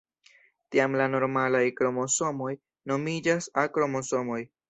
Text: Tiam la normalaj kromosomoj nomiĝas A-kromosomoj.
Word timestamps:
Tiam 0.75 0.95
la 1.01 1.05
normalaj 1.15 1.61
kromosomoj 1.81 2.49
nomiĝas 2.93 3.51
A-kromosomoj. 3.65 4.43